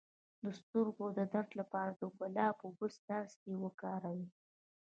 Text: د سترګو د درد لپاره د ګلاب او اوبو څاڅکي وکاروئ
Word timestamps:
د 0.43 0.45
سترګو 0.59 1.05
د 1.17 1.19
درد 1.33 1.49
لپاره 1.59 1.91
د 1.95 2.01
ګلاب 2.17 2.55
او 2.61 2.63
اوبو 2.65 2.85
څاڅکي 3.05 3.51
وکاروئ 3.63 4.23